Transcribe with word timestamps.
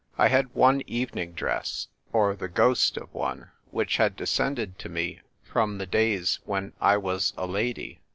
I 0.17 0.29
had 0.29 0.55
one 0.55 0.81
evening 0.89 1.33
dress, 1.33 1.87
or 2.11 2.35
the 2.35 2.47
ghost 2.47 2.97
of 2.97 3.13
one, 3.13 3.51
which 3.69 3.97
had 3.97 4.15
descended 4.15 4.79
to 4.79 4.89
me 4.89 5.19
from 5.43 5.77
the 5.77 5.85
days 5.85 6.39
when 6.43 6.73
I 6.81 6.97
was 6.97 7.33
a 7.37 7.45
lady. 7.45 8.01